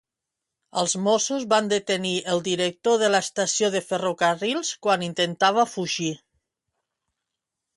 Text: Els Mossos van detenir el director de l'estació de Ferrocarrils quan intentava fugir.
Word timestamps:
Els 0.83 0.95
Mossos 1.07 1.43
van 1.51 1.67
detenir 1.73 2.13
el 2.35 2.41
director 2.47 2.97
de 3.03 3.09
l'estació 3.15 3.69
de 3.77 3.83
Ferrocarrils 3.91 4.73
quan 4.87 5.05
intentava 5.09 5.67
fugir. 5.75 6.11